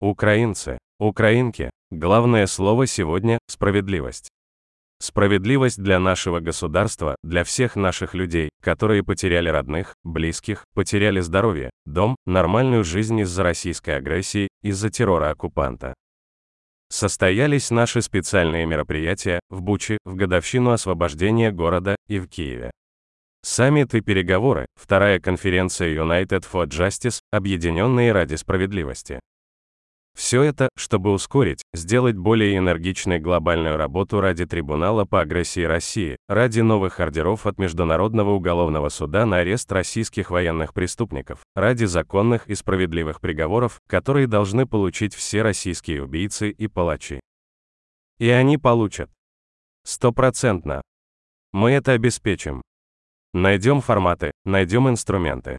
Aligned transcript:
Украинцы, 0.00 0.76
украинки, 0.98 1.70
главное 1.90 2.46
слово 2.46 2.86
сегодня– 2.86 3.38
справедливость. 3.48 4.28
Справедливость 5.00 5.82
для 5.82 5.98
нашего 5.98 6.40
государства, 6.40 7.16
для 7.22 7.44
всех 7.44 7.76
наших 7.76 8.12
людей, 8.12 8.50
которые 8.62 9.02
потеряли 9.02 9.48
родных, 9.48 9.94
близких, 10.04 10.64
потеряли 10.74 11.20
здоровье, 11.20 11.70
дом, 11.86 12.14
нормальную 12.26 12.84
жизнь 12.84 13.20
из-за 13.20 13.42
российской 13.42 13.96
агрессии, 13.96 14.48
из-за 14.62 14.90
террора 14.90 15.30
оккупанта. 15.30 15.94
Состоялись 16.90 17.70
наши 17.70 18.02
специальные 18.02 18.66
мероприятия 18.66 19.40
в 19.48 19.62
Буче, 19.62 19.96
в 20.04 20.14
годовщину 20.14 20.72
освобождения 20.72 21.50
города 21.52 21.96
и 22.06 22.18
в 22.18 22.28
Киеве. 22.28 22.70
Саммит 23.42 23.94
и 23.94 24.02
переговоры, 24.02 24.66
вторая 24.74 25.20
конференция 25.20 25.94
United 25.94 26.44
for 26.50 26.66
Justice, 26.66 27.20
объединенные 27.30 28.12
ради 28.12 28.34
справедливости. 28.34 29.20
Все 30.16 30.42
это, 30.42 30.70
чтобы 30.76 31.12
ускорить, 31.12 31.62
сделать 31.74 32.16
более 32.16 32.56
энергичной 32.56 33.18
глобальную 33.18 33.76
работу 33.76 34.22
ради 34.22 34.46
трибунала 34.46 35.04
по 35.04 35.20
агрессии 35.20 35.60
России, 35.60 36.16
ради 36.26 36.60
новых 36.60 37.00
ордеров 37.00 37.46
от 37.46 37.58
Международного 37.58 38.30
уголовного 38.30 38.88
суда 38.88 39.26
на 39.26 39.38
арест 39.38 39.70
российских 39.70 40.30
военных 40.30 40.72
преступников, 40.72 41.42
ради 41.54 41.84
законных 41.84 42.48
и 42.48 42.54
справедливых 42.54 43.20
приговоров, 43.20 43.78
которые 43.86 44.26
должны 44.26 44.66
получить 44.66 45.14
все 45.14 45.42
российские 45.42 46.02
убийцы 46.02 46.48
и 46.48 46.66
палачи. 46.66 47.20
И 48.18 48.30
они 48.30 48.56
получат. 48.56 49.10
Стопроцентно. 49.84 50.80
Мы 51.52 51.72
это 51.72 51.92
обеспечим. 51.92 52.62
Найдем 53.34 53.82
форматы, 53.82 54.32
найдем 54.46 54.88
инструменты. 54.88 55.58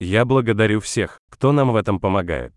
Я 0.00 0.24
благодарю 0.24 0.80
всех, 0.80 1.20
кто 1.30 1.52
нам 1.52 1.70
в 1.70 1.76
этом 1.76 2.00
помогает. 2.00 2.52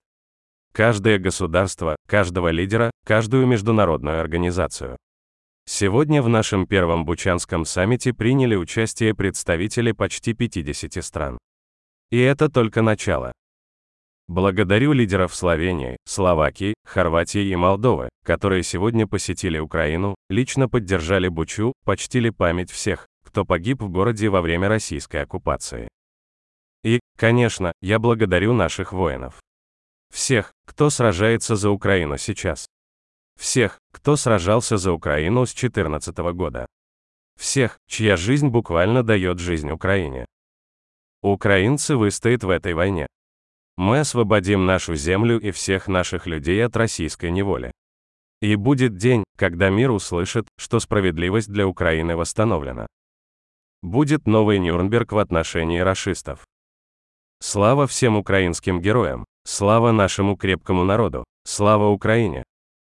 Каждое 0.75 1.19
государство, 1.19 1.95
каждого 2.05 2.49
лидера, 2.49 2.91
каждую 3.05 3.47
международную 3.47 4.19
организацию. 4.19 4.97
Сегодня 5.65 6.21
в 6.21 6.27
нашем 6.27 6.67
первом 6.67 7.05
Бучанском 7.05 7.63
саммите 7.63 8.13
приняли 8.13 8.57
участие 8.57 9.15
представители 9.15 9.93
почти 9.93 10.33
50 10.33 11.01
стран. 11.01 11.37
И 12.11 12.19
это 12.19 12.49
только 12.49 12.81
начало. 12.81 13.31
Благодарю 14.27 14.91
лидеров 14.91 15.33
Словении, 15.33 15.95
Словакии, 16.05 16.73
Хорватии 16.83 17.47
и 17.47 17.55
Молдовы, 17.55 18.09
которые 18.25 18.61
сегодня 18.63 19.07
посетили 19.07 19.57
Украину, 19.57 20.15
лично 20.29 20.67
поддержали 20.67 21.29
Бучу, 21.29 21.71
почтили 21.85 22.31
память 22.31 22.69
всех, 22.69 23.07
кто 23.23 23.45
погиб 23.45 23.81
в 23.81 23.87
городе 23.87 24.27
во 24.27 24.41
время 24.41 24.67
российской 24.67 25.21
оккупации. 25.21 25.87
И, 26.83 26.99
конечно, 27.17 27.71
я 27.81 27.97
благодарю 27.97 28.51
наших 28.51 28.91
воинов. 28.91 29.39
Всех, 30.11 30.53
кто 30.65 30.89
сражается 30.89 31.55
за 31.55 31.69
Украину 31.69 32.17
сейчас. 32.17 32.67
Всех, 33.39 33.79
кто 33.91 34.15
сражался 34.15 34.77
за 34.77 34.91
Украину 34.91 35.45
с 35.45 35.53
2014 35.53 36.17
года. 36.33 36.65
Всех, 37.37 37.79
чья 37.87 38.15
жизнь 38.15 38.47
буквально 38.47 39.03
дает 39.03 39.39
жизнь 39.39 39.69
Украине. 39.69 40.25
Украинцы 41.21 41.95
выстоят 41.95 42.43
в 42.43 42.49
этой 42.49 42.73
войне. 42.73 43.07
Мы 43.77 43.99
освободим 43.99 44.65
нашу 44.65 44.95
землю 44.95 45.39
и 45.39 45.51
всех 45.51 45.87
наших 45.87 46.27
людей 46.27 46.63
от 46.63 46.77
российской 46.77 47.29
неволи. 47.29 47.71
И 48.41 48.55
будет 48.55 48.95
день, 48.95 49.23
когда 49.37 49.69
мир 49.69 49.91
услышит, 49.91 50.47
что 50.57 50.79
справедливость 50.79 51.49
для 51.49 51.67
Украины 51.67 52.15
восстановлена. 52.15 52.87
Будет 53.81 54.27
новый 54.27 54.59
Нюрнберг 54.59 55.11
в 55.11 55.17
отношении 55.17 55.79
расистов. 55.79 56.45
Слава 57.41 57.85
всем 57.85 58.15
украинским 58.15 58.79
героям, 58.79 59.25
слава 59.45 59.91
нашему 59.91 60.35
крепкому 60.35 60.83
народу, 60.83 61.23
слава 61.43 61.89
Украине! 61.89 62.43